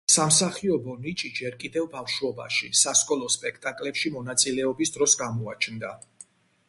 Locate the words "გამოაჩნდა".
5.25-5.97